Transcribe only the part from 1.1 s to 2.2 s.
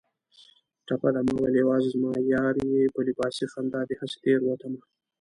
ده: ماوېل یوازې زما